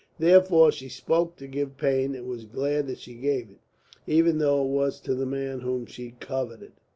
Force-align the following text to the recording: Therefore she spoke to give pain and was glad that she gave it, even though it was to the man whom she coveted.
Therefore 0.17 0.71
she 0.71 0.89
spoke 0.89 1.35
to 1.35 1.45
give 1.45 1.77
pain 1.77 2.15
and 2.15 2.25
was 2.27 2.45
glad 2.45 2.87
that 2.87 2.97
she 2.97 3.13
gave 3.13 3.51
it, 3.51 3.59
even 4.07 4.39
though 4.39 4.63
it 4.65 4.69
was 4.69 4.99
to 5.01 5.13
the 5.13 5.27
man 5.27 5.59
whom 5.59 5.85
she 5.85 6.15
coveted. 6.19 6.71